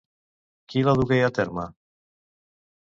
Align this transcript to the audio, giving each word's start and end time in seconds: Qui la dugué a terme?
Qui 0.71 0.83
la 0.87 0.95
dugué 1.01 1.21
a 1.27 1.31
terme? 1.41 1.69